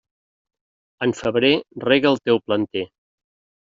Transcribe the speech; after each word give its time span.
En 1.07 1.13
febrer 1.21 1.53
rega 1.87 2.13
el 2.15 2.21
teu 2.31 2.45
planter. 2.49 2.89